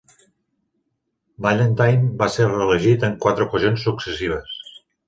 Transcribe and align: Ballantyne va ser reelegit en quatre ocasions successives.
Ballantyne 1.47 2.09
va 2.23 2.31
ser 2.37 2.49
reelegit 2.51 3.09
en 3.11 3.17
quatre 3.29 3.49
ocasions 3.51 3.89
successives. 3.91 4.61